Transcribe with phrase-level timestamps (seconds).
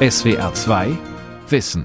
[0.00, 0.96] SWR 2
[1.48, 1.84] Wissen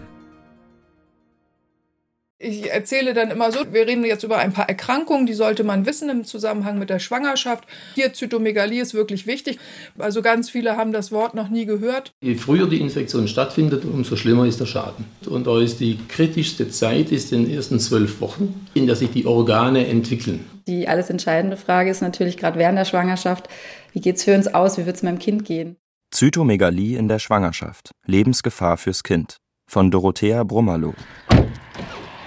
[2.44, 5.86] ich erzähle dann immer so, wir reden jetzt über ein paar Erkrankungen, die sollte man
[5.86, 7.64] wissen im Zusammenhang mit der Schwangerschaft.
[7.96, 9.60] Hier Zytomegalie ist wirklich wichtig.
[9.98, 12.12] Also ganz viele haben das Wort noch nie gehört.
[12.22, 15.06] Je früher die Infektion stattfindet, umso schlimmer ist der Schaden.
[15.26, 19.12] Und da ist die kritischste Zeit ist in den ersten zwölf Wochen, in der sich
[19.12, 20.46] die Organe entwickeln.
[20.68, 23.48] Die alles entscheidende Frage ist natürlich gerade während der Schwangerschaft,
[23.94, 25.78] wie geht es für uns aus, wie wird es meinem Kind gehen?
[26.14, 27.90] Zytomegalie in der Schwangerschaft.
[28.06, 29.38] Lebensgefahr fürs Kind.
[29.66, 30.94] Von Dorothea Brummerloh.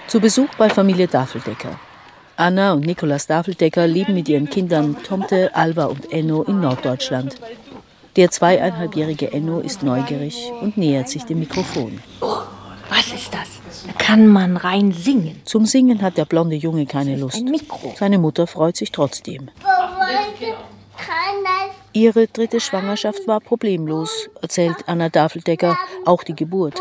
[0.07, 1.79] Zu Besuch bei Familie Dafeldecker.
[2.35, 7.35] Anna und Nikolaus Dafeldecker leben mit ihren Kindern Tomte, Alba und Enno in Norddeutschland.
[8.17, 12.01] Der zweieinhalbjährige Enno ist neugierig und nähert sich dem Mikrofon.
[12.19, 12.39] Oh,
[12.89, 13.61] was ist das?
[13.87, 15.41] Da kann man rein singen.
[15.45, 17.41] Zum Singen hat der blonde Junge keine Lust.
[17.95, 19.49] Seine Mutter freut sich trotzdem.
[21.97, 25.75] Ihre dritte Schwangerschaft war problemlos, erzählt Anna Dafeldecker,
[26.05, 26.79] auch die Geburt.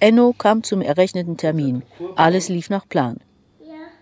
[0.00, 1.82] Enno kam zum errechneten Termin.
[2.16, 3.18] Alles lief nach Plan.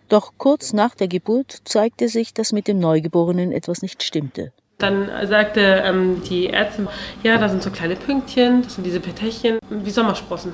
[0.08, 4.52] Doch kurz nach der Geburt zeigte sich, dass mit dem Neugeborenen etwas nicht stimmte.
[4.78, 6.86] Dann sagte ähm, die Ärztin,
[7.24, 10.52] ja, da sind so kleine Pünktchen, das sind diese Petechien, wie Sommersprossen.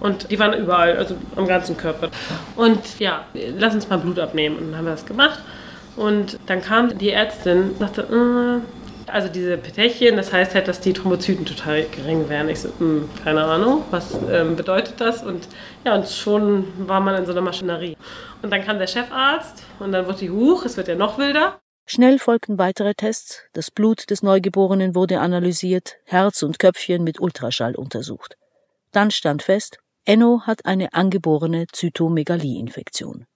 [0.00, 2.08] Und die waren überall, also am ganzen Körper.
[2.56, 3.26] Und ja,
[3.58, 4.56] lass uns mal Blut abnehmen.
[4.56, 5.38] Und dann haben wir das gemacht.
[5.96, 10.80] Und dann kam die Ärztin und sagte, äh, also diese Petechien, das heißt halt, dass
[10.80, 12.48] die Thrombozyten total gering wären.
[12.48, 15.22] Ich so, mh, hm, keine Ahnung, was ähm, bedeutet das?
[15.22, 15.48] Und
[15.84, 17.96] ja, und schon war man in so einer Maschinerie.
[18.42, 21.60] Und dann kam der Chefarzt und dann wurde die hoch, es wird ja noch wilder.
[21.84, 23.42] Schnell folgten weitere Tests.
[23.52, 28.36] Das Blut des Neugeborenen wurde analysiert, Herz und Köpfchen mit Ultraschall untersucht.
[28.92, 33.26] Dann stand fest, Enno hat eine angeborene Zytomegalie-Infektion.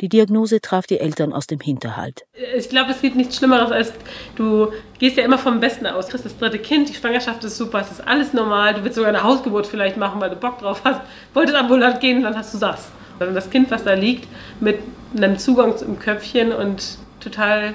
[0.00, 2.24] Die Diagnose traf die Eltern aus dem Hinterhalt.
[2.56, 3.92] Ich glaube, es gibt nichts Schlimmeres, als
[4.36, 6.06] du gehst ja immer vom Besten aus.
[6.06, 8.74] Du kriegst das dritte Kind, die Schwangerschaft ist super, es ist alles normal.
[8.74, 11.00] Du willst sogar eine Hausgeburt vielleicht machen, weil du Bock drauf hast.
[11.34, 12.88] Wolltest ambulant gehen, dann hast du das.
[13.18, 14.28] Dann das Kind, was da liegt,
[14.60, 14.78] mit
[15.16, 17.74] einem Zugang zum Köpfchen und total,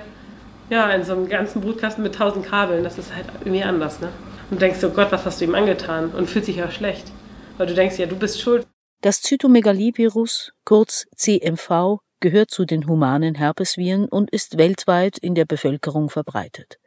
[0.69, 4.07] ja, in so einem ganzen Brutkasten mit tausend Kabeln, das ist halt irgendwie anders, ne?
[4.50, 6.11] Und du denkst, oh Gott, was hast du ihm angetan?
[6.11, 7.11] Und fühlt sich ja schlecht.
[7.57, 8.66] Weil du denkst, ja, du bist schuld.
[9.01, 16.09] Das Zytomegalie-Virus, kurz CMV, gehört zu den humanen Herpesviren und ist weltweit in der Bevölkerung
[16.09, 16.79] verbreitet.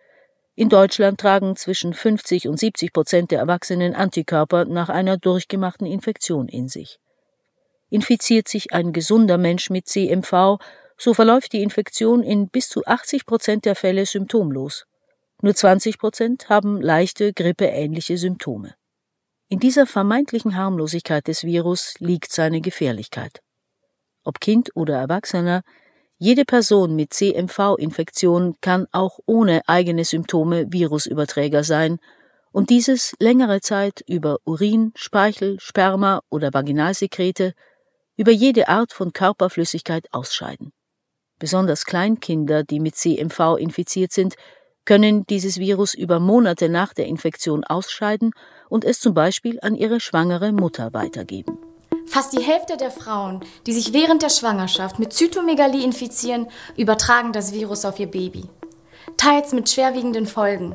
[0.54, 6.48] In Deutschland tragen zwischen 50 und 70 Prozent der Erwachsenen Antikörper nach einer durchgemachten Infektion
[6.48, 6.98] in sich.
[7.90, 10.56] Infiziert sich ein gesunder Mensch mit CMV,
[10.96, 14.86] so verläuft die Infektion in bis zu 80 Prozent der Fälle symptomlos.
[15.42, 18.74] Nur 20 Prozent haben leichte grippeähnliche Symptome.
[19.48, 23.42] In dieser vermeintlichen Harmlosigkeit des Virus liegt seine Gefährlichkeit
[24.26, 25.62] ob Kind oder Erwachsener,
[26.18, 31.98] jede Person mit CMV-Infektion kann auch ohne eigene Symptome Virusüberträger sein
[32.52, 37.52] und dieses längere Zeit über Urin, Speichel, Sperma oder Vaginalsekrete
[38.16, 40.72] über jede Art von Körperflüssigkeit ausscheiden.
[41.38, 44.36] Besonders Kleinkinder, die mit CMV infiziert sind,
[44.86, 48.30] können dieses Virus über Monate nach der Infektion ausscheiden
[48.70, 51.58] und es zum Beispiel an ihre schwangere Mutter weitergeben.
[52.06, 57.52] Fast die Hälfte der Frauen, die sich während der Schwangerschaft mit Zytomegalie infizieren, übertragen das
[57.52, 58.44] Virus auf ihr Baby.
[59.16, 60.74] Teils mit schwerwiegenden Folgen.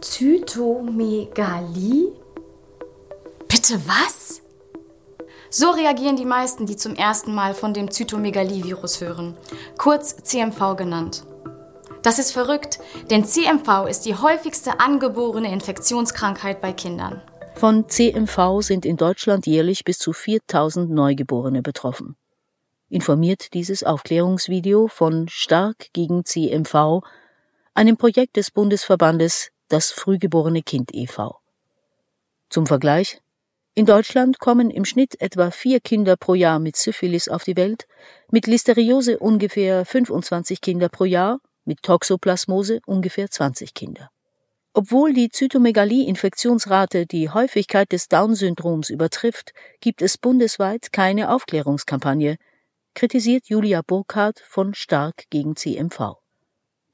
[0.00, 1.32] Zytomegalie?
[3.48, 4.42] Bitte was?
[5.50, 9.34] So reagieren die meisten, die zum ersten Mal von dem Zytomegalie-Virus hören,
[9.78, 11.24] kurz CMV genannt.
[12.02, 12.78] Das ist verrückt,
[13.10, 17.22] denn CMV ist die häufigste angeborene Infektionskrankheit bei Kindern.
[17.58, 22.14] Von CMV sind in Deutschland jährlich bis zu 4000 Neugeborene betroffen.
[22.88, 27.02] Informiert dieses Aufklärungsvideo von Stark gegen CMV,
[27.74, 31.40] einem Projekt des Bundesverbandes Das Frühgeborene Kind e.V.
[32.48, 33.20] Zum Vergleich
[33.74, 37.88] in Deutschland kommen im Schnitt etwa vier Kinder pro Jahr mit Syphilis auf die Welt,
[38.30, 44.12] mit Listeriose ungefähr 25 Kinder pro Jahr, mit Toxoplasmose ungefähr 20 Kinder.
[44.78, 52.36] Obwohl die Zytomegalie-Infektionsrate die Häufigkeit des Down-Syndroms übertrifft, gibt es bundesweit keine Aufklärungskampagne,
[52.94, 56.18] kritisiert Julia Burkhardt von Stark gegen CMV.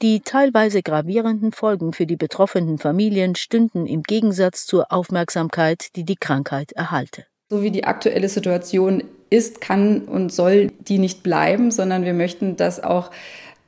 [0.00, 6.16] Die teilweise gravierenden Folgen für die betroffenen Familien stünden im Gegensatz zur Aufmerksamkeit, die die
[6.16, 7.26] Krankheit erhalte.
[7.50, 12.56] So wie die aktuelle Situation ist, kann und soll die nicht bleiben, sondern wir möchten,
[12.56, 13.10] dass auch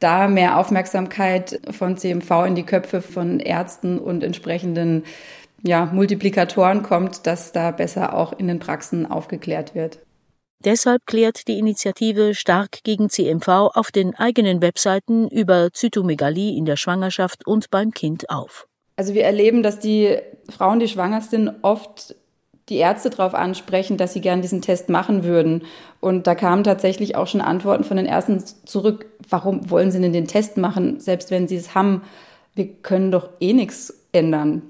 [0.00, 5.04] da mehr Aufmerksamkeit von CMV in die Köpfe von Ärzten und entsprechenden
[5.62, 9.98] ja, Multiplikatoren kommt, dass da besser auch in den Praxen aufgeklärt wird.
[10.64, 16.76] Deshalb klärt die Initiative Stark gegen CMV auf den eigenen Webseiten über Zytomegalie in der
[16.76, 18.66] Schwangerschaft und beim Kind auf.
[18.96, 20.16] Also wir erleben, dass die
[20.48, 22.16] Frauen, die schwanger sind, oft
[22.68, 25.62] die Ärzte darauf ansprechen, dass sie gern diesen Test machen würden.
[26.00, 30.12] Und da kamen tatsächlich auch schon Antworten von den Ärzten zurück, warum wollen sie denn
[30.12, 32.02] den Test machen, selbst wenn sie es haben?
[32.54, 34.62] Wir können doch eh nichts ändern.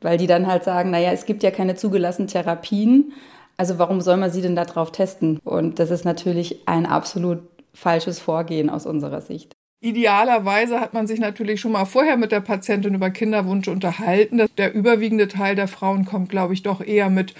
[0.00, 3.12] Weil die dann halt sagen, naja, es gibt ja keine zugelassenen Therapien,
[3.58, 5.40] also warum soll man sie denn da drauf testen?
[5.44, 7.40] Und das ist natürlich ein absolut
[7.74, 9.52] falsches Vorgehen aus unserer Sicht.
[9.80, 14.46] Idealerweise hat man sich natürlich schon mal vorher mit der Patientin über Kinderwunsch unterhalten.
[14.58, 17.34] Der überwiegende Teil der Frauen kommt, glaube ich, doch eher mit,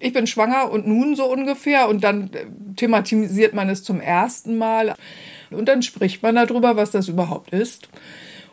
[0.00, 1.88] ich bin schwanger und nun so ungefähr.
[1.88, 2.46] Und dann äh,
[2.76, 4.94] thematisiert man es zum ersten Mal.
[5.50, 7.90] Und dann spricht man darüber, was das überhaupt ist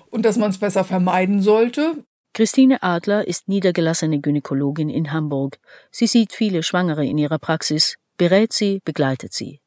[0.10, 2.04] und dass man es besser vermeiden sollte.
[2.34, 5.60] Christine Adler ist niedergelassene Gynäkologin in Hamburg.
[5.92, 9.62] Sie sieht viele Schwangere in ihrer Praxis, berät sie, begleitet sie.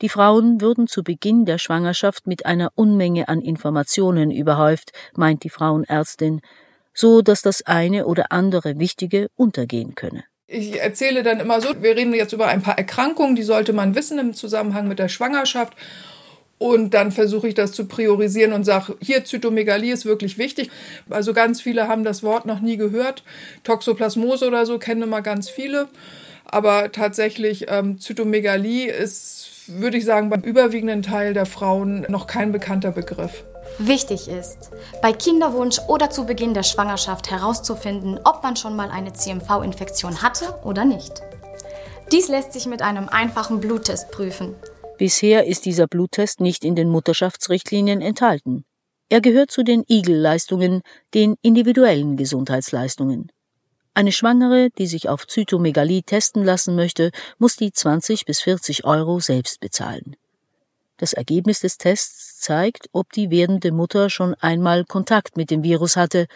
[0.00, 5.50] Die Frauen würden zu Beginn der Schwangerschaft mit einer Unmenge an Informationen überhäuft, meint die
[5.50, 6.40] Frauenärztin,
[6.94, 10.24] so dass das eine oder andere Wichtige untergehen könne.
[10.46, 13.94] Ich erzähle dann immer so, wir reden jetzt über ein paar Erkrankungen, die sollte man
[13.94, 15.74] wissen im Zusammenhang mit der Schwangerschaft.
[16.58, 20.70] Und dann versuche ich das zu priorisieren und sage, hier Zytomegalie ist wirklich wichtig.
[21.08, 23.22] Also ganz viele haben das Wort noch nie gehört.
[23.62, 25.88] Toxoplasmose oder so kennen immer ganz viele.
[26.48, 32.52] Aber tatsächlich ähm, Zytomegalie ist würde ich sagen, beim überwiegenden Teil der Frauen noch kein
[32.52, 33.44] bekannter Begriff.
[33.78, 34.70] Wichtig ist,
[35.02, 40.58] bei Kinderwunsch oder zu Beginn der Schwangerschaft herauszufinden, ob man schon mal eine CMV-Infektion hatte
[40.64, 41.22] oder nicht.
[42.10, 44.54] Dies lässt sich mit einem einfachen Bluttest prüfen.
[44.96, 48.64] Bisher ist dieser Bluttest nicht in den Mutterschaftsrichtlinien enthalten.
[49.10, 50.80] Er gehört zu den Igel-Leistungen,
[51.14, 53.30] den individuellen Gesundheitsleistungen.
[53.98, 59.18] Eine Schwangere, die sich auf Zytomegalie testen lassen möchte, muss die 20 bis 40 Euro
[59.18, 60.14] selbst bezahlen.
[60.98, 65.96] Das Ergebnis des Tests zeigt, ob die werdende Mutter schon einmal Kontakt mit dem Virus
[65.96, 66.28] hatte,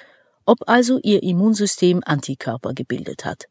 [0.44, 3.46] ob also ihr Immunsystem Antikörper gebildet hat.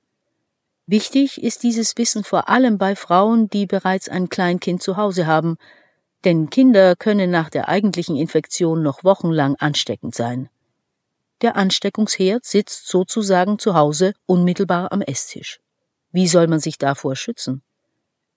[0.88, 5.56] Wichtig ist dieses Wissen vor allem bei Frauen, die bereits ein Kleinkind zu Hause haben,
[6.25, 10.50] denn Kinder können nach der eigentlichen Infektion noch wochenlang ansteckend sein.
[11.42, 15.60] Der Ansteckungsherd sitzt sozusagen zu Hause unmittelbar am Esstisch.
[16.12, 17.64] Wie soll man sich davor schützen?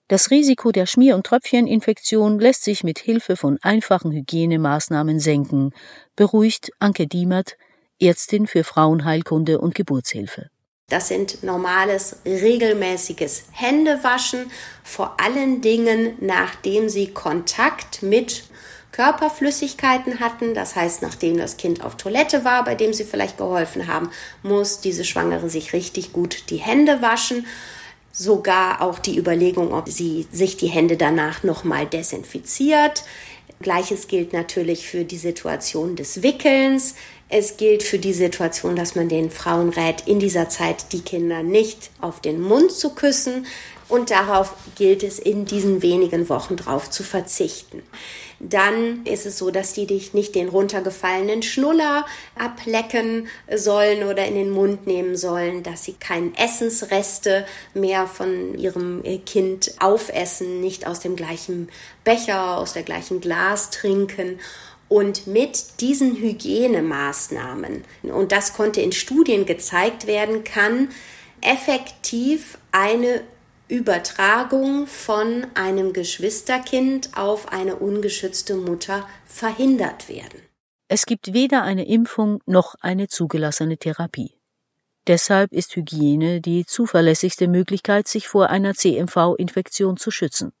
[0.07, 5.71] Das Risiko der Schmier- und Tröpfcheninfektion lässt sich mit Hilfe von einfachen Hygienemaßnahmen senken,
[6.15, 7.57] beruhigt Anke Diemert,
[7.99, 10.49] Ärztin für Frauenheilkunde und Geburtshilfe.
[10.87, 14.51] Das sind normales, regelmäßiges Händewaschen,
[14.83, 18.43] vor allen Dingen nachdem Sie Kontakt mit
[18.95, 20.53] Körperflüssigkeiten hatten.
[20.53, 24.09] Das heißt, nachdem das Kind auf Toilette war, bei dem sie vielleicht geholfen haben,
[24.41, 27.45] muss diese Schwangere sich richtig gut die Hände waschen.
[28.13, 33.03] Sogar auch die Überlegung, ob sie sich die Hände danach nochmal desinfiziert.
[33.61, 36.95] Gleiches gilt natürlich für die Situation des Wickelns.
[37.27, 41.43] Es gilt für die Situation, dass man den Frauen rät, in dieser Zeit die Kinder
[41.43, 43.45] nicht auf den Mund zu küssen.
[43.87, 47.83] Und darauf gilt es in diesen wenigen Wochen drauf zu verzichten
[48.39, 52.05] dann ist es so, dass die dich nicht den runtergefallenen Schnuller
[52.37, 59.03] ablecken sollen oder in den Mund nehmen sollen, dass sie keine Essensreste mehr von ihrem
[59.25, 61.69] Kind aufessen, nicht aus dem gleichen
[62.03, 64.39] Becher, aus der gleichen Glas trinken.
[64.87, 70.89] Und mit diesen Hygienemaßnahmen, und das konnte in Studien gezeigt werden, kann
[71.41, 73.21] effektiv eine
[73.67, 80.39] Übertragung von einem Geschwisterkind auf eine ungeschützte Mutter verhindert werden.
[80.87, 84.33] Es gibt weder eine Impfung noch eine zugelassene Therapie.
[85.07, 90.51] Deshalb ist Hygiene die zuverlässigste Möglichkeit, sich vor einer CMV-Infektion zu schützen.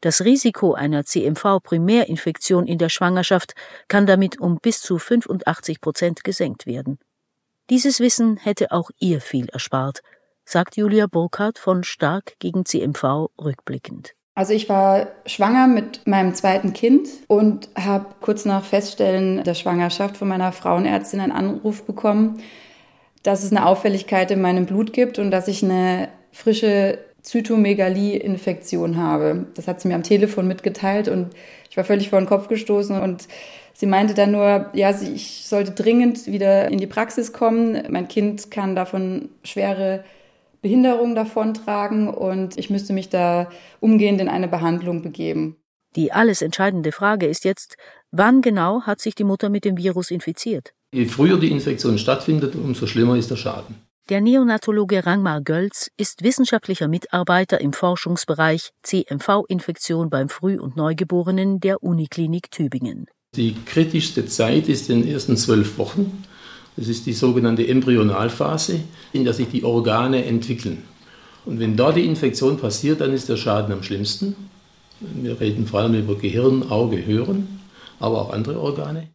[0.00, 3.54] Das Risiko einer CMV-Primärinfektion in der Schwangerschaft
[3.88, 6.98] kann damit um bis zu 85 Prozent gesenkt werden.
[7.68, 10.00] Dieses Wissen hätte auch ihr viel erspart,
[10.48, 14.14] sagt Julia Burkhardt von Stark gegen CMV rückblickend.
[14.34, 20.16] Also ich war schwanger mit meinem zweiten Kind und habe kurz nach Feststellen der Schwangerschaft
[20.16, 22.40] von meiner Frauenärztin einen Anruf bekommen,
[23.22, 29.46] dass es eine Auffälligkeit in meinem Blut gibt und dass ich eine frische Zytomegalie-Infektion habe.
[29.54, 31.34] Das hat sie mir am Telefon mitgeteilt und
[31.68, 33.28] ich war völlig vor den Kopf gestoßen und
[33.74, 37.82] sie meinte dann nur, ja, ich sollte dringend wieder in die Praxis kommen.
[37.90, 40.04] Mein Kind kann davon schwere
[40.60, 43.48] Behinderung davontragen und ich müsste mich da
[43.80, 45.56] umgehend in eine Behandlung begeben.
[45.96, 47.76] Die alles entscheidende Frage ist jetzt,
[48.10, 50.72] wann genau hat sich die Mutter mit dem Virus infiziert?
[50.92, 53.76] Je früher die Infektion stattfindet, umso schlimmer ist der Schaden.
[54.08, 61.82] Der Neonatologe Rangmar Gölz ist wissenschaftlicher Mitarbeiter im Forschungsbereich CMV-Infektion beim Früh- und Neugeborenen der
[61.82, 63.06] Uniklinik Tübingen.
[63.36, 66.24] Die kritischste Zeit ist in den ersten zwölf Wochen
[66.78, 68.78] Das ist die sogenannte Embryonalphase,
[69.12, 70.84] in der sich die Organe entwickeln.
[71.44, 74.36] Und wenn dort die Infektion passiert, dann ist der Schaden am schlimmsten.
[75.00, 77.60] Wir reden vor allem über Gehirn, Auge, Hören,
[77.98, 79.08] aber auch andere Organe.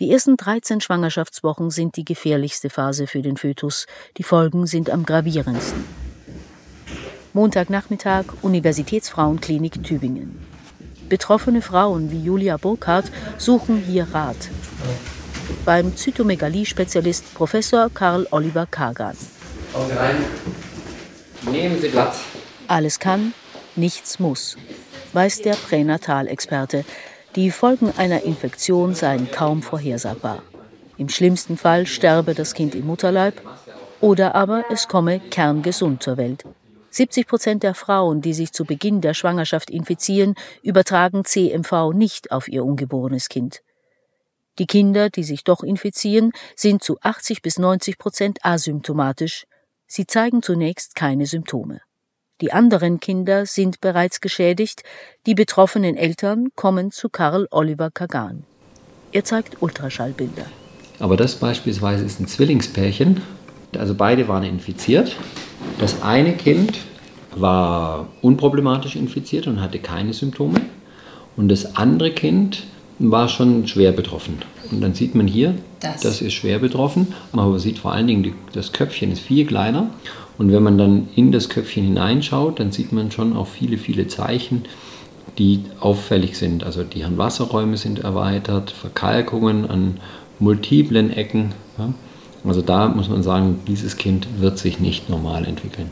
[0.00, 3.86] Die ersten 13 Schwangerschaftswochen sind die gefährlichste Phase für den Fötus.
[4.18, 5.82] Die Folgen sind am gravierendsten.
[7.32, 10.38] Montagnachmittag, Universitätsfrauenklinik Tübingen.
[11.08, 14.50] Betroffene Frauen wie Julia Burkhardt suchen hier Rat.
[15.64, 19.16] Beim Zytomegalie-Spezialist Professor Karl Oliver Kagan.
[21.50, 22.20] Nehmen Sie Platz.
[22.66, 23.32] Alles kann,
[23.74, 24.56] nichts muss,
[25.12, 26.84] weiß der Pränatalexperte.
[27.34, 30.42] Die Folgen einer Infektion seien kaum vorhersagbar.
[30.98, 33.40] Im schlimmsten Fall sterbe das Kind im Mutterleib
[34.00, 36.44] oder aber es komme kerngesund zur Welt.
[36.90, 42.48] 70 Prozent der Frauen, die sich zu Beginn der Schwangerschaft infizieren, übertragen CMV nicht auf
[42.48, 43.62] ihr ungeborenes Kind.
[44.58, 49.44] Die Kinder, die sich doch infizieren, sind zu 80 bis 90 Prozent asymptomatisch.
[49.86, 51.80] Sie zeigen zunächst keine Symptome.
[52.40, 54.82] Die anderen Kinder sind bereits geschädigt,
[55.26, 58.44] die betroffenen Eltern kommen zu Karl Oliver Kagan.
[59.12, 60.46] Er zeigt Ultraschallbilder.
[61.00, 63.22] Aber das beispielsweise ist ein Zwillingspärchen,
[63.76, 65.16] also beide waren infiziert
[65.78, 66.78] das eine Kind
[67.34, 70.60] war unproblematisch infiziert und hatte keine Symptome.
[71.36, 72.64] Und das andere Kind
[72.98, 74.38] war schon schwer betroffen.
[74.70, 78.06] Und dann sieht man hier, das, das ist schwer betroffen, aber man sieht vor allen
[78.06, 79.90] Dingen, das Köpfchen ist viel kleiner.
[80.36, 84.06] Und wenn man dann in das Köpfchen hineinschaut, dann sieht man schon auch viele, viele
[84.06, 84.64] Zeichen,
[85.36, 86.64] die auffällig sind.
[86.64, 90.00] Also die Hirnwasserräume sind erweitert, Verkalkungen an
[90.38, 91.54] multiplen Ecken.
[91.76, 91.92] Ja.
[92.44, 95.90] Also da muss man sagen, dieses Kind wird sich nicht normal entwickeln.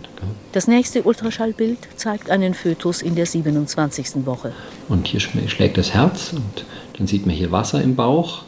[0.53, 4.25] Das nächste Ultraschallbild zeigt einen Fötus in der 27.
[4.25, 4.53] Woche.
[4.89, 6.65] Und hier schlägt das Herz und
[6.97, 8.43] dann sieht man hier Wasser im Bauch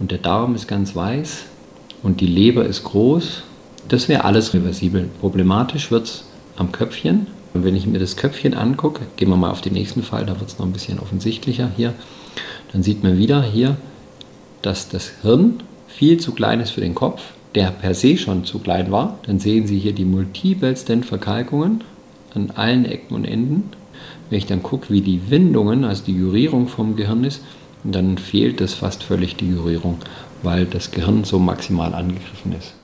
[0.00, 1.44] und der Darm ist ganz weiß
[2.02, 3.42] und die Leber ist groß.
[3.88, 5.08] Das wäre alles reversibel.
[5.20, 6.24] Problematisch wird es
[6.56, 7.28] am Köpfchen.
[7.54, 10.38] Und wenn ich mir das Köpfchen angucke, gehen wir mal auf den nächsten Fall, da
[10.38, 11.94] wird es noch ein bisschen offensichtlicher hier,
[12.72, 13.76] dann sieht man wieder hier,
[14.60, 15.62] dass das Hirn
[15.98, 17.22] viel zu klein ist für den Kopf,
[17.56, 19.18] der per se schon zu klein war.
[19.26, 21.82] Dann sehen Sie hier die multipelsten Verkalkungen
[22.34, 23.72] an allen Ecken und Enden.
[24.30, 27.42] Wenn ich dann gucke, wie die Windungen, also die Jurierung vom Gehirn ist,
[27.82, 29.98] dann fehlt es fast völlig die Jurierung,
[30.44, 32.74] weil das Gehirn so maximal angegriffen ist.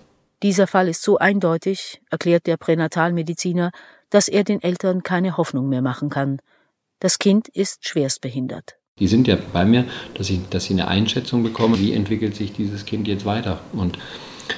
[0.43, 3.71] Dieser Fall ist so eindeutig, erklärt der Pränatalmediziner,
[4.11, 6.41] dass er den Eltern keine Hoffnung mehr machen kann.
[6.99, 8.75] Das Kind ist schwerstbehindert.
[9.01, 12.53] Die sind ja bei mir, dass, ich, dass sie eine Einschätzung bekommen, wie entwickelt sich
[12.53, 13.59] dieses Kind jetzt weiter.
[13.73, 13.99] Und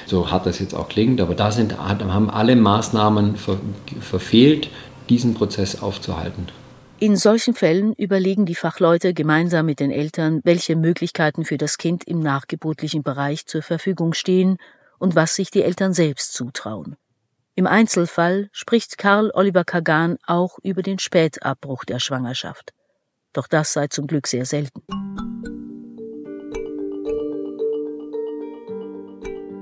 [0.05, 3.59] so hart das jetzt auch klingt, aber da sind, haben alle Maßnahmen ver,
[3.99, 4.69] verfehlt,
[5.09, 6.49] diesen Prozess aufzuhalten.
[6.99, 12.03] In solchen Fällen überlegen die Fachleute gemeinsam mit den Eltern, welche Möglichkeiten für das Kind
[12.03, 14.57] im nachgeburtlichen Bereich zur Verfügung stehen
[14.99, 16.95] und was sich die Eltern selbst zutrauen.
[17.55, 22.73] Im Einzelfall spricht Karl Oliver Kagan auch über den Spätabbruch der Schwangerschaft
[23.37, 24.81] doch das sei zum Glück sehr selten.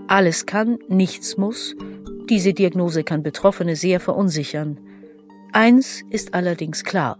[0.07, 1.75] Alles kann, nichts muss.
[2.29, 4.79] Diese Diagnose kann Betroffene sehr verunsichern.
[5.51, 7.19] Eins ist allerdings klar.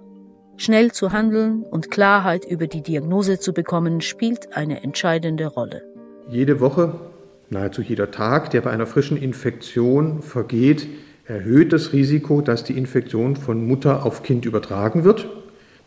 [0.58, 5.84] Schnell zu handeln und Klarheit über die Diagnose zu bekommen, spielt eine entscheidende Rolle.
[6.30, 6.98] Jede Woche,
[7.50, 10.88] nahezu jeder Tag, der bei einer frischen Infektion vergeht,
[11.26, 15.28] erhöht das Risiko, dass die Infektion von Mutter auf Kind übertragen wird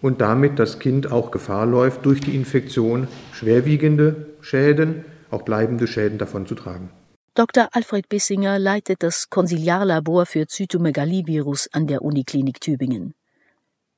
[0.01, 6.19] und damit das Kind auch Gefahr läuft, durch die Infektion schwerwiegende Schäden, auch bleibende Schäden
[6.19, 6.91] davonzutragen.
[7.35, 7.69] Dr.
[7.73, 13.15] Alfred Bissinger leitet das Konsiliarlabor für Zytomegalie-Virus an der Uniklinik Tübingen.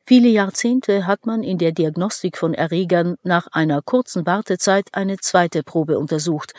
[0.07, 5.62] Viele Jahrzehnte hat man in der Diagnostik von Erregern nach einer kurzen Wartezeit eine zweite
[5.62, 6.52] Probe untersucht,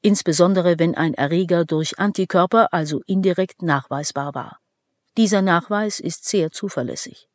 [0.00, 4.58] insbesondere wenn ein Erreger durch Antikörper, also indirekt nachweisbar war.
[5.16, 7.28] Dieser Nachweis ist sehr zuverlässig.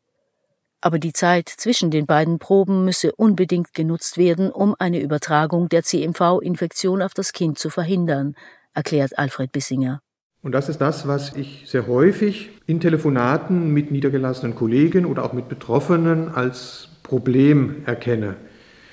[0.81, 5.83] Aber die Zeit zwischen den beiden Proben müsse unbedingt genutzt werden, um eine Übertragung der
[5.83, 8.35] CMV-Infektion auf das Kind zu verhindern,
[8.73, 10.01] erklärt Alfred Bissinger.
[10.41, 15.33] Und das ist das, was ich sehr häufig in Telefonaten mit niedergelassenen Kollegen oder auch
[15.33, 18.37] mit Betroffenen als Problem erkenne,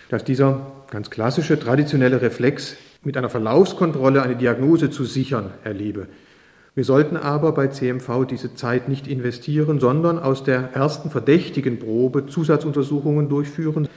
[0.08, 6.08] dass dieser ganz klassische, traditionelle Reflex mit einer Verlaufskontrolle eine Diagnose zu sichern erlebe.
[6.76, 12.26] Wir sollten aber bei CMV diese Zeit nicht investieren, sondern aus der ersten verdächtigen Probe
[12.26, 13.88] Zusatzuntersuchungen durchführen,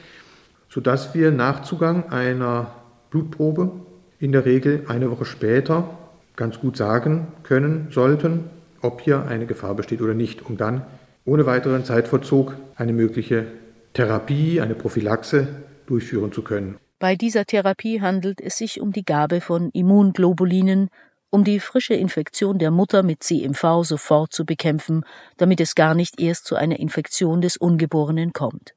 [0.69, 2.71] sodass wir nach Zugang einer
[3.09, 3.71] Blutprobe
[4.17, 5.89] in der Regel eine Woche später
[6.37, 8.45] ganz gut sagen können sollten,
[8.81, 10.83] ob hier eine Gefahr besteht oder nicht, um dann
[11.25, 13.45] ohne weiteren Zeitverzug eine mögliche
[13.93, 15.49] Therapie, eine Prophylaxe
[15.85, 16.77] durchführen zu können.
[16.97, 20.89] Bei dieser Therapie handelt es sich um die Gabe von Immunglobulinen,
[21.29, 25.05] um die frische Infektion der Mutter mit CMV sofort zu bekämpfen,
[25.37, 28.73] damit es gar nicht erst zu einer Infektion des Ungeborenen kommt.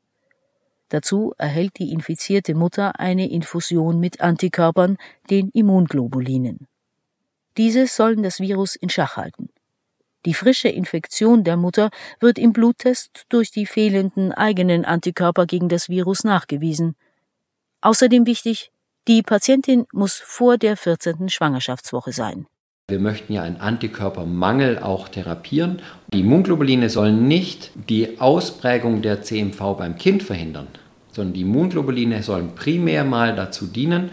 [0.88, 4.98] Dazu erhält die infizierte Mutter eine Infusion mit Antikörpern,
[5.30, 6.66] den Immunglobulinen.
[7.56, 9.48] Diese sollen das Virus in Schach halten.
[10.24, 11.90] Die frische Infektion der Mutter
[12.20, 16.94] wird im Bluttest durch die fehlenden eigenen Antikörper gegen das Virus nachgewiesen.
[17.80, 18.71] Außerdem wichtig,
[19.08, 21.28] die Patientin muss vor der 14.
[21.28, 22.46] Schwangerschaftswoche sein.
[22.88, 25.80] Wir möchten ja einen Antikörpermangel auch therapieren.
[26.12, 30.68] Die Immunglobuline sollen nicht die Ausprägung der CMV beim Kind verhindern,
[31.10, 34.10] sondern die Immunglobuline sollen primär mal dazu dienen,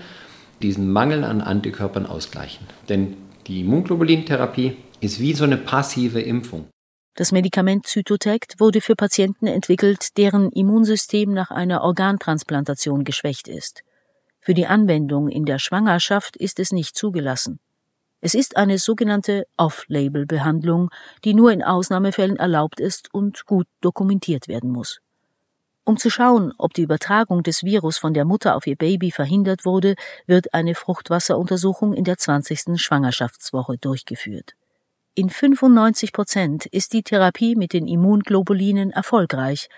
[0.62, 2.65] diesen Mangel an Antikörpern ausgleichen.
[2.88, 3.17] Denn
[3.48, 6.67] die Immunglobulintherapie ist wie so eine passive Impfung.
[7.15, 13.84] Das Medikament Zytotect wurde für Patienten entwickelt, deren Immunsystem nach einer Organtransplantation geschwächt ist.
[14.39, 17.60] Für die Anwendung in der Schwangerschaft ist es nicht zugelassen.
[18.22, 20.89] Es ist eine sogenannte Off-Label-Behandlung,
[21.24, 25.00] die nur in Ausnahmefällen erlaubt ist und gut dokumentiert werden muss.
[25.86, 29.65] Um zu schauen, ob die Übertragung des Virus von der Mutter auf ihr Baby verhindert
[29.65, 29.96] wurde,
[30.27, 32.79] wird eine Fruchtwasseruntersuchung in der 20.
[32.79, 34.53] Schwangerschaftswoche durchgeführt.
[35.15, 39.69] In 95 Prozent ist die Therapie mit den Immunglobulinen erfolgreich,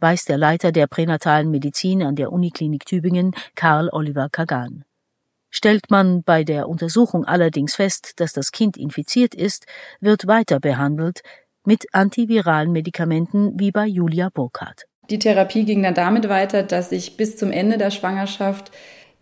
[0.00, 4.84] weiß der Leiter der pränatalen Medizin an der Uniklinik Tübingen, Karl Oliver Kagan.
[5.50, 9.66] Stellt man bei der Untersuchung allerdings fest, dass das Kind infiziert ist,
[10.00, 11.22] wird weiter behandelt
[11.64, 14.84] mit antiviralen Medikamenten wie bei Julia Burkhardt.
[15.10, 18.70] Die Therapie ging dann damit weiter, dass ich bis zum Ende der Schwangerschaft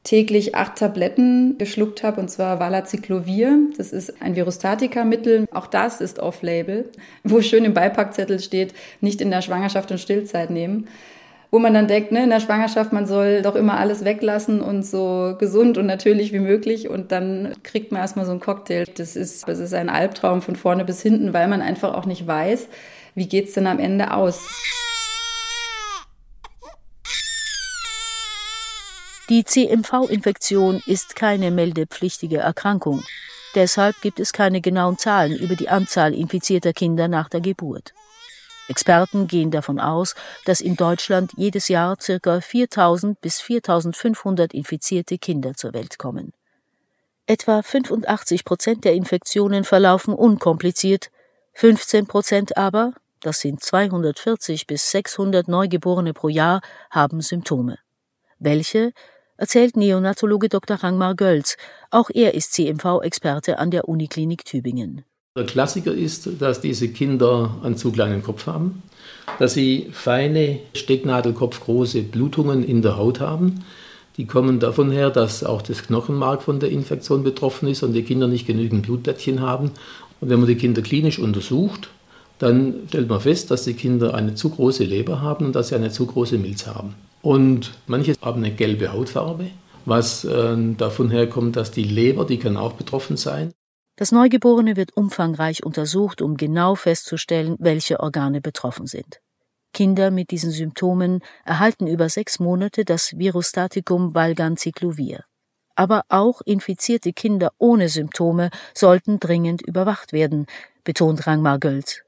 [0.08, 3.58] täglich acht Tabletten geschluckt habe, und zwar Valaciclovir.
[3.76, 5.46] Das ist ein Virostatika-Mittel.
[5.52, 6.88] Auch das ist off-label,
[7.24, 8.72] wo schön im Beipackzettel steht,
[9.02, 10.88] nicht in der Schwangerschaft und Stillzeit nehmen.
[11.50, 14.82] Wo man dann denkt, ne, in der Schwangerschaft, man soll doch immer alles weglassen und
[14.82, 16.88] so gesund und natürlich wie möglich.
[16.88, 18.86] Und dann kriegt man erstmal so einen Cocktail.
[18.96, 22.26] Das ist, das ist ein Albtraum von vorne bis hinten, weil man einfach auch nicht
[22.26, 22.68] weiß,
[23.14, 24.40] wie geht's denn am Ende aus.
[29.28, 33.02] Die CMV-Infektion ist keine meldepflichtige Erkrankung.
[33.54, 37.92] Deshalb gibt es keine genauen Zahlen über die Anzahl infizierter Kinder nach der Geburt.
[38.68, 40.14] Experten gehen davon aus,
[40.46, 42.40] dass in Deutschland jedes Jahr ca.
[42.40, 46.32] 4000 bis 4500 infizierte Kinder zur Welt kommen.
[47.26, 51.10] Etwa 85 Prozent der Infektionen verlaufen unkompliziert,
[51.52, 57.78] 15 Prozent aber, das sind 240 bis 600 Neugeborene pro Jahr, haben Symptome.
[58.38, 58.92] Welche
[59.38, 60.76] erzählt Neonatologe Dr.
[60.76, 61.56] Rangmar Gölz.
[61.90, 65.04] Auch er ist CMV-Experte an der Uniklinik Tübingen.
[65.36, 68.82] Der Klassiker ist, dass diese Kinder einen zu kleinen Kopf haben,
[69.38, 73.64] dass sie feine, stecknadelkopfgroße Blutungen in der Haut haben.
[74.16, 78.02] Die kommen davon her, dass auch das Knochenmark von der Infektion betroffen ist und die
[78.02, 79.70] Kinder nicht genügend Blutplättchen haben.
[80.20, 81.88] Und wenn man die Kinder klinisch untersucht,
[82.40, 85.76] dann stellt man fest, dass die Kinder eine zu große Leber haben und dass sie
[85.76, 86.94] eine zu große Milz haben.
[87.22, 89.50] Und manche haben eine gelbe Hautfarbe,
[89.84, 93.52] was äh, davon herkommt, dass die Leber, die kann auch betroffen sein.
[93.96, 99.20] Das Neugeborene wird umfangreich untersucht, um genau festzustellen, welche Organe betroffen sind.
[99.74, 105.24] Kinder mit diesen Symptomen erhalten über sechs Monate das Virostatikum Valganciclovir.
[105.74, 110.46] Aber auch infizierte Kinder ohne Symptome sollten dringend überwacht werden,
[110.84, 112.02] betont Rangmar Gölz.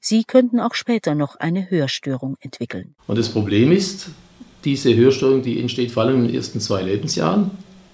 [0.00, 2.94] Sie könnten auch später noch eine Hörstörung entwickeln.
[3.06, 4.10] Und das Problem ist,
[4.64, 7.50] diese Hörstörung, die entsteht vor allem in den ersten zwei Lebensjahren,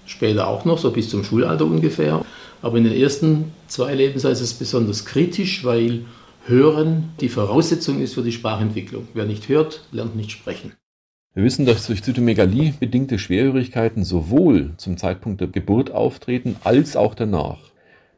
[0.07, 2.25] später auch noch, so bis zum Schulalter ungefähr.
[2.63, 6.05] Aber in den ersten zwei Lebensjahren ist es besonders kritisch, weil
[6.47, 9.09] Hören die Voraussetzung ist für die Sprachentwicklung.
[9.15, 10.73] Wer nicht hört, lernt nicht sprechen.
[11.35, 17.15] Wir wissen, dass durch Zytomegalie bedingte Schwerhörigkeiten sowohl zum Zeitpunkt der Geburt auftreten als auch
[17.15, 17.59] danach.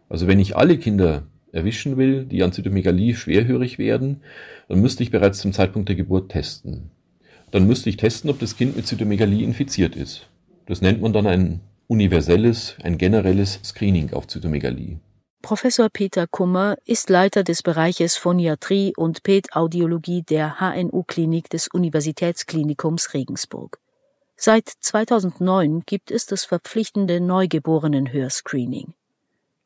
[0.08, 4.22] Also wenn ich alle Kinder erwischen will, die an Zytomegalie schwerhörig werden,
[4.68, 6.90] dann müsste ich bereits zum Zeitpunkt der Geburt testen
[7.52, 10.26] dann müsste ich testen, ob das Kind mit Zytomegalie infiziert ist.
[10.66, 14.98] Das nennt man dann ein universelles, ein generelles Screening auf Zytomegalie.
[15.42, 23.78] Professor Peter Kummer ist Leiter des Bereiches Phoniatrie und Pätaudiologie der HNU-Klinik des Universitätsklinikums Regensburg.
[24.36, 28.94] Seit 2009 gibt es das verpflichtende Neugeborenenhörscreening.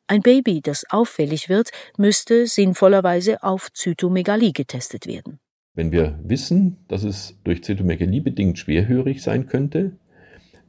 [0.07, 5.39] Ein Baby, das auffällig wird, müsste sinnvollerweise auf Zytomegalie getestet werden.
[5.77, 9.91] Wenn wir wissen, dass es durch Zytomegalie bedingt schwerhörig sein könnte,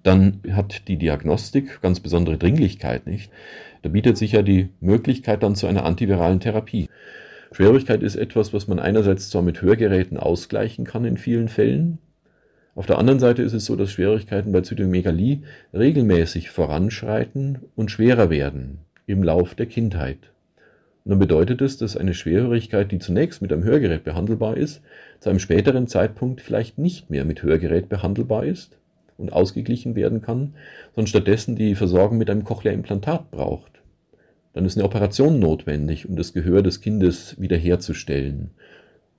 [0.02, 3.32] dann hat die Diagnostik ganz besondere Dringlichkeit nicht.
[3.80, 6.90] Da bietet sich ja die Möglichkeit dann zu einer antiviralen Therapie.
[7.52, 11.98] Schwerhörigkeit ist etwas, was man einerseits zwar mit Hörgeräten ausgleichen kann in vielen Fällen,
[12.78, 15.42] Auf der anderen Seite ist es so, dass Schwierigkeiten bei Zytomegalie
[15.74, 20.18] regelmäßig voranschreiten und schwerer werden im Lauf der Kindheit.
[21.08, 24.82] Dann bedeutet es, dass eine Schwerhörigkeit, die zunächst mit einem Hörgerät behandelbar ist,
[25.20, 28.76] zu einem späteren Zeitpunkt vielleicht nicht mehr mit Hörgerät behandelbar ist
[29.16, 30.52] und ausgeglichen werden kann,
[30.94, 33.80] sondern stattdessen die Versorgung mit einem Cochlea-Implantat braucht.
[34.52, 38.50] Dann ist eine Operation notwendig, um das Gehör des Kindes wiederherzustellen.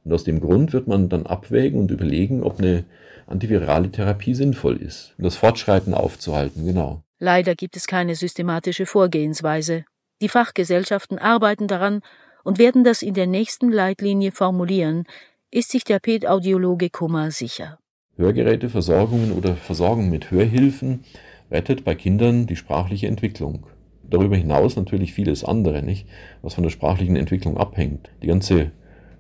[0.04, 2.84] Und aus dem Grund wird man dann abwägen und überlegen, ob eine
[3.26, 7.02] antivirale Therapie sinnvoll ist, um das Fortschreiten aufzuhalten, genau.
[7.18, 9.86] Leider gibt es keine systematische Vorgehensweise.
[10.22, 12.02] Die Fachgesellschaften arbeiten daran
[12.44, 15.06] und werden das in der nächsten Leitlinie formulieren,
[15.52, 17.80] ist sich der Pädaudiologe Kummer sicher.
[18.18, 21.06] Hörgeräteversorgungen oder Versorgung mit Hörhilfen
[21.50, 23.66] rettet bei Kindern die sprachliche Entwicklung.
[24.10, 26.08] Darüber hinaus natürlich vieles andere, nicht,
[26.42, 28.10] was von der sprachlichen Entwicklung abhängt.
[28.22, 28.72] Die ganze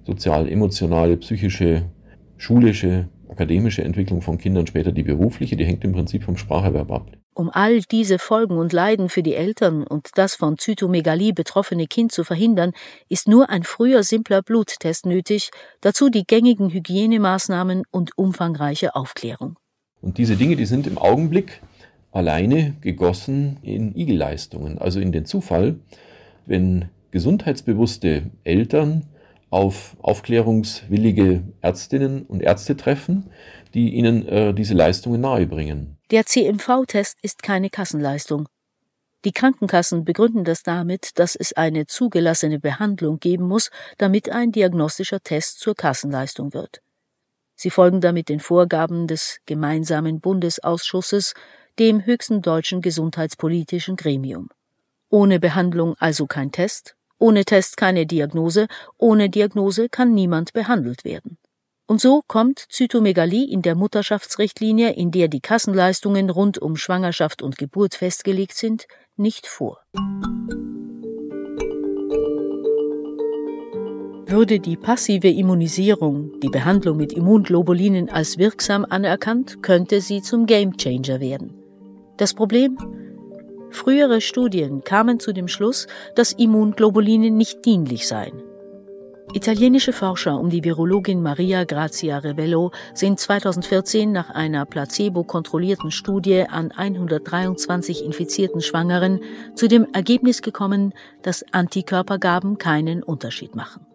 [0.06, 1.84] sozial, emotionale, psychische,
[2.38, 7.18] schulische, akademische Entwicklung von Kindern, später die berufliche, die hängt im Prinzip vom Spracherwerb ab.
[7.39, 12.12] Um all diese Folgen und Leiden für die Eltern und das von Zytomegalie betroffene Kind
[12.12, 12.73] zu verhindern,
[13.08, 15.49] ist nur ein früher simpler Bluttest nötig,
[15.80, 19.56] dazu die gängigen Hygienemaßnahmen und umfangreiche Aufklärung.
[20.02, 21.62] Und diese Dinge, die sind im Augenblick
[22.12, 25.80] alleine gegossen in Igelleistungen, also in den Zufall,
[26.45, 29.06] wenn gesundheitsbewusste Eltern
[29.49, 33.28] auf aufklärungswillige Ärztinnen und Ärzte treffen,
[33.73, 35.97] die ihnen äh, diese Leistungen nahebringen.
[36.12, 38.47] Der CMV-Test ist keine Kassenleistung.
[39.25, 45.19] Die Krankenkassen begründen das damit, dass es eine zugelassene Behandlung geben muss, damit ein diagnostischer
[45.19, 46.82] Test zur Kassenleistung wird.
[47.55, 51.34] Sie folgen damit den Vorgaben des gemeinsamen Bundesausschusses,
[51.77, 54.49] dem höchsten deutschen gesundheitspolitischen Gremium.
[55.10, 61.38] Ohne Behandlung also kein Test, ohne Test keine Diagnose, ohne Diagnose kann niemand behandelt werden.
[61.89, 67.58] Und so kommt Zytomegalie in der Mutterschaftsrichtlinie, in der die Kassenleistungen rund um Schwangerschaft und
[67.58, 68.86] Geburt festgelegt sind,
[69.17, 69.80] nicht vor.
[74.28, 81.19] Würde die passive Immunisierung, die Behandlung mit Immunglobulinen als wirksam anerkannt, könnte sie zum Gamechanger
[81.19, 81.56] werden.
[82.17, 82.78] Das Problem?
[83.71, 88.43] Frühere Studien kamen zu dem Schluss, dass Immunglobuline nicht dienlich seien.
[89.32, 96.72] Italienische Forscher um die Virologin Maria Grazia Rebello sind 2014 nach einer placebo-kontrollierten Studie an
[96.72, 99.20] 123 infizierten Schwangeren
[99.54, 103.86] zu dem Ergebnis gekommen, dass Antikörpergaben keinen Unterschied machen.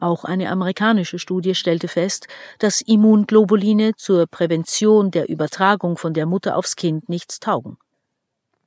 [0.00, 6.58] Auch eine amerikanische Studie stellte fest, dass Immunglobuline zur Prävention der Übertragung von der Mutter
[6.58, 7.78] aufs Kind nichts taugen.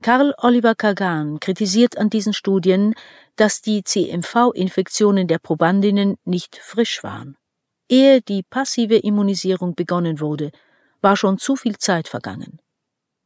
[0.02, 2.96] Karl Oliver Kagan kritisiert an diesen Studien,
[3.40, 7.38] dass die CMV-Infektionen der Probandinnen nicht frisch waren.
[7.88, 10.52] Ehe die passive Immunisierung begonnen wurde,
[11.02, 12.60] war schon zu viel Zeit vergangen.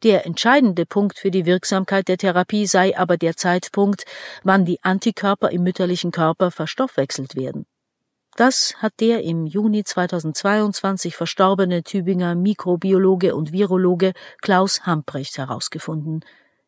[0.04, 4.06] Der entscheidende Punkt für die Wirksamkeit der Therapie sei aber der Zeitpunkt,
[4.44, 7.66] wann die Antikörper im mütterlichen Körper verstoffwechselt werden.
[8.36, 16.24] Das hat der im Juni 2022 verstorbene Tübinger Mikrobiologe und Virologe Klaus Hamprecht herausgefunden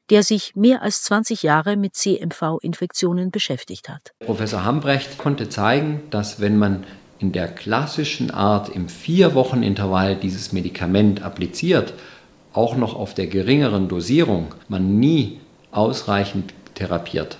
[0.09, 4.13] der sich mehr als 20 Jahre mit CMV-Infektionen beschäftigt hat.
[4.19, 6.83] Professor Hambrecht konnte zeigen, dass wenn man
[7.19, 11.93] in der klassischen Art im Vier-Wochen-Intervall dieses Medikament appliziert,
[12.53, 15.39] auch noch auf der geringeren Dosierung, man nie
[15.71, 17.37] ausreichend therapiert,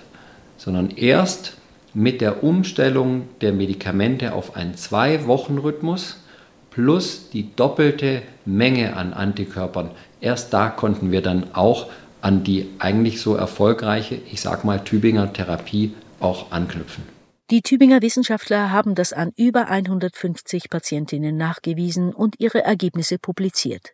[0.56, 1.56] sondern erst
[1.94, 6.22] mit der Umstellung der Medikamente auf einen Zwei-Wochen-Rhythmus
[6.70, 11.86] plus die doppelte Menge an Antikörpern, erst da konnten wir dann auch
[12.26, 17.04] an die eigentlich so erfolgreiche, ich sag mal, Tübinger Therapie auch anknüpfen.
[17.50, 23.92] Die Tübinger Wissenschaftler haben das an über 150 Patientinnen nachgewiesen und ihre Ergebnisse publiziert.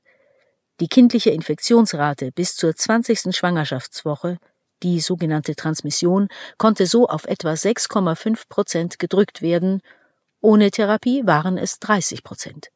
[0.80, 3.36] Die kindliche Infektionsrate bis zur 20.
[3.36, 4.38] Schwangerschaftswoche,
[4.82, 9.82] die sogenannte Transmission, konnte so auf etwa 6,5 Prozent gedrückt werden.
[10.40, 12.70] Ohne Therapie waren es 30 Prozent.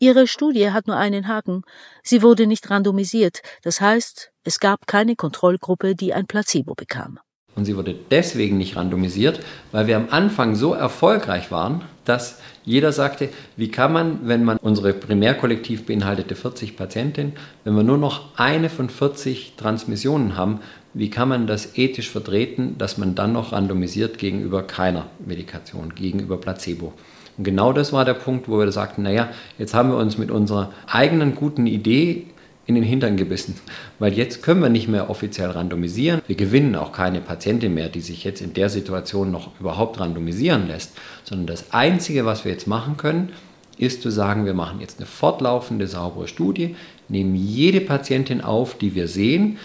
[0.00, 1.62] Ihre Studie hat nur einen Haken.
[2.02, 7.20] Sie wurde nicht randomisiert, das heißt, es gab keine Kontrollgruppe, die ein Placebo bekam.
[7.54, 12.92] Und sie wurde deswegen nicht randomisiert, weil wir am Anfang so erfolgreich waren, dass jeder
[12.92, 18.36] sagte, wie kann man, wenn man unsere Primärkollektiv beinhaltete 40 Patientinnen, wenn wir nur noch
[18.36, 20.60] eine von 40 Transmissionen haben,
[20.92, 26.38] wie kann man das ethisch vertreten, dass man dann noch randomisiert gegenüber keiner Medikation, gegenüber
[26.38, 26.92] Placebo?
[27.36, 30.30] Und genau das war der Punkt, wo wir sagten, naja, jetzt haben wir uns mit
[30.30, 32.26] unserer eigenen guten Idee
[32.66, 33.56] in den Hintern gebissen,
[33.98, 36.22] weil jetzt können wir nicht mehr offiziell randomisieren.
[36.26, 40.68] Wir gewinnen auch keine Patientin mehr, die sich jetzt in der Situation noch überhaupt randomisieren
[40.68, 40.92] lässt,
[41.24, 43.30] sondern das Einzige, was wir jetzt machen können,
[43.76, 46.76] ist zu sagen, wir machen jetzt eine fortlaufende, saubere Studie,
[47.08, 49.58] nehmen jede Patientin auf, die wir sehen,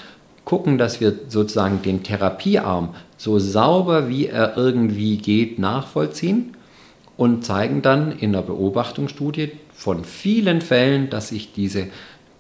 [0.44, 6.56] gucken, dass wir sozusagen den Therapiearm so sauber wie er irgendwie geht nachvollziehen
[7.20, 11.88] und zeigen dann in der Beobachtungsstudie von vielen Fällen, dass sich diese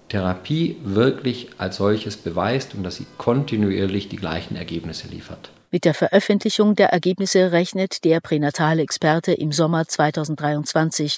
[0.07, 5.51] Therapie wirklich als solches beweist und dass sie kontinuierlich die gleichen Ergebnisse liefert.
[5.69, 11.17] Mit der Veröffentlichung der Ergebnisse rechnet der pränatale Experte im Sommer 2023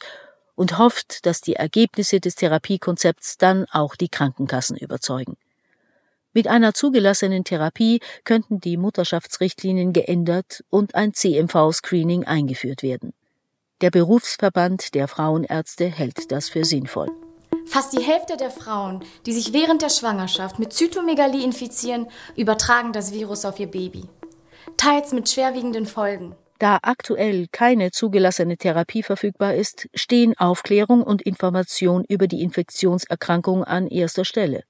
[0.55, 5.37] und hofft, dass die Ergebnisse des Therapiekonzepts dann auch die Krankenkassen überzeugen.
[6.33, 13.13] Mit einer zugelassenen Therapie könnten die Mutterschaftsrichtlinien geändert und ein CMV-Screening eingeführt werden.
[13.81, 17.09] Der Berufsverband der Frauenärzte hält das für sinnvoll.
[17.65, 23.11] Fast die Hälfte der Frauen, die sich während der Schwangerschaft mit Zytomegalie infizieren, übertragen das
[23.11, 24.03] Virus auf ihr Baby.
[24.77, 26.35] Teils mit schwerwiegenden Folgen.
[26.59, 33.87] Da aktuell keine zugelassene Therapie verfügbar ist, stehen Aufklärung und Information über die Infektionserkrankung an
[33.87, 34.61] erster Stelle.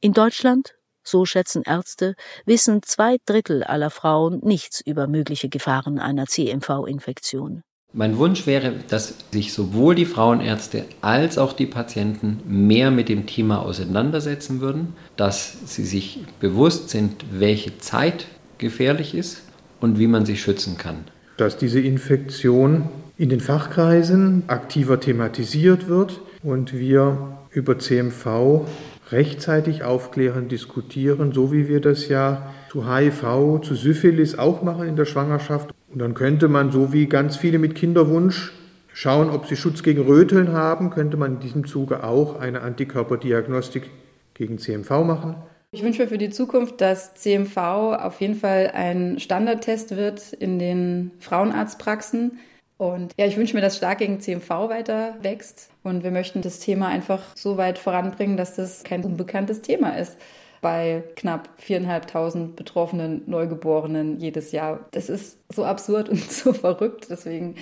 [0.00, 2.14] In Deutschland, so schätzen Ärzte,
[2.46, 7.64] wissen zwei Drittel aller Frauen nichts über mögliche Gefahren einer CMV-Infektion.
[7.96, 13.26] Mein Wunsch wäre, dass sich sowohl die Frauenärzte als auch die Patienten mehr mit dem
[13.26, 18.26] Thema auseinandersetzen würden, dass sie sich bewusst sind, welche Zeit
[18.58, 19.42] gefährlich ist
[19.80, 21.04] und wie man sie schützen kann.
[21.36, 28.66] Dass diese Infektion in den Fachkreisen aktiver thematisiert wird und wir über CMV
[29.12, 34.96] rechtzeitig aufklären, diskutieren, so wie wir das ja zu HIV, zu Syphilis auch machen in
[34.96, 35.72] der Schwangerschaft.
[35.94, 38.52] Und dann könnte man, so wie ganz viele mit Kinderwunsch,
[38.92, 43.90] schauen, ob sie Schutz gegen Röteln haben, könnte man in diesem Zuge auch eine Antikörperdiagnostik
[44.34, 45.36] gegen CMV machen.
[45.70, 50.58] Ich wünsche mir für die Zukunft, dass CMV auf jeden Fall ein Standardtest wird in
[50.58, 52.40] den Frauenarztpraxen.
[52.76, 55.70] Und ja, ich wünsche mir, dass stark gegen CMV weiter wächst.
[55.84, 60.16] Und wir möchten das Thema einfach so weit voranbringen, dass das kein unbekanntes Thema ist
[60.64, 64.88] bei knapp viereinhalbtausend betroffenen Neugeborenen jedes Jahr.
[64.92, 67.56] Das ist so absurd und so verrückt, deswegen,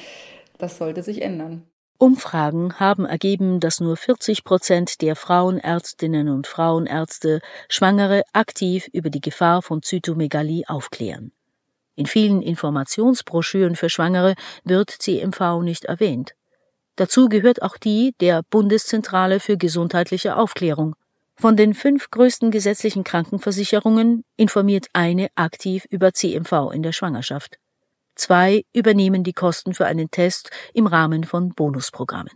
[0.56, 1.64] das sollte sich ändern.
[1.98, 9.20] Umfragen haben ergeben, dass nur 40 Prozent der Frauenärztinnen und Frauenärzte Schwangere aktiv über die
[9.20, 11.32] Gefahr von Zytomegalie aufklären.
[11.96, 16.34] In vielen Informationsbroschüren für Schwangere wird CMV nicht erwähnt.
[16.94, 20.94] Dazu gehört auch die der Bundeszentrale für gesundheitliche Aufklärung.
[21.36, 27.58] Von den fünf größten gesetzlichen Krankenversicherungen informiert eine aktiv über CMV in der Schwangerschaft.
[28.14, 32.32] Zwei übernehmen die Kosten für einen Test im Rahmen von Bonusprogrammen.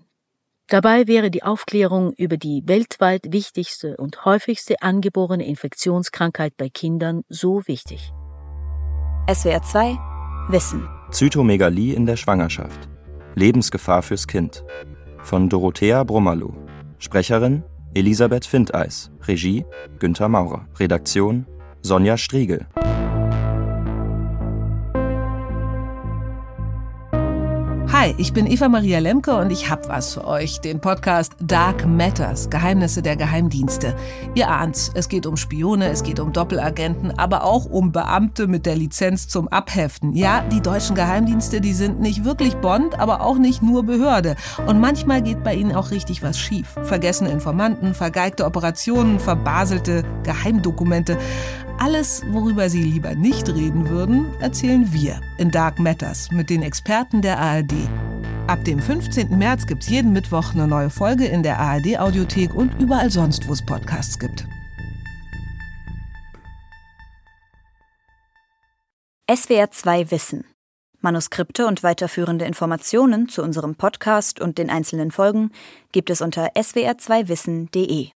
[0.68, 7.62] Dabei wäre die Aufklärung über die weltweit wichtigste und häufigste angeborene Infektionskrankheit bei Kindern so
[7.68, 8.12] wichtig.
[9.32, 9.98] SWR 2
[10.48, 10.88] Wissen.
[11.10, 12.88] Zytomegalie in der Schwangerschaft.
[13.34, 14.64] Lebensgefahr fürs Kind.
[15.22, 16.54] Von Dorothea Brummerloh.
[16.98, 17.62] Sprecherin
[17.96, 19.10] Elisabeth Findeis.
[19.22, 19.64] Regie
[19.98, 20.68] Günther Maurer.
[20.78, 21.46] Redaktion
[21.80, 22.66] Sonja Striegel.
[28.06, 31.84] Hi, ich bin Eva Maria Lemke und ich hab was für euch, den Podcast Dark
[31.88, 33.96] Matters, Geheimnisse der Geheimdienste.
[34.36, 38.64] Ihr ahnt's, es geht um Spione, es geht um Doppelagenten, aber auch um Beamte mit
[38.64, 40.12] der Lizenz zum Abheften.
[40.12, 44.36] Ja, die deutschen Geheimdienste, die sind nicht wirklich Bond, aber auch nicht nur Behörde.
[44.68, 46.76] Und manchmal geht bei ihnen auch richtig was schief.
[46.84, 51.18] Vergessene Informanten, vergeigte Operationen, verbaselte Geheimdokumente.
[51.78, 57.20] Alles, worüber Sie lieber nicht reden würden, erzählen wir in Dark Matters mit den Experten
[57.20, 57.74] der ARD.
[58.46, 59.36] Ab dem 15.
[59.36, 63.52] März gibt es jeden Mittwoch eine neue Folge in der ARD-Audiothek und überall sonst, wo
[63.52, 64.46] es Podcasts gibt.
[69.30, 70.44] SWR 2 Wissen.
[71.00, 75.50] Manuskripte und weiterführende Informationen zu unserem Podcast und den einzelnen Folgen
[75.92, 78.10] gibt es unter swr2wissen.de.